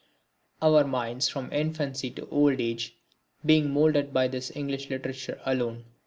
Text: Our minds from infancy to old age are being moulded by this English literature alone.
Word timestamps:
Our 0.63 0.83
minds 0.83 1.29
from 1.29 1.53
infancy 1.53 2.09
to 2.09 2.27
old 2.29 2.59
age 2.59 2.95
are 2.95 3.45
being 3.45 3.69
moulded 3.69 4.11
by 4.11 4.29
this 4.29 4.51
English 4.55 4.89
literature 4.89 5.39
alone. 5.45 5.83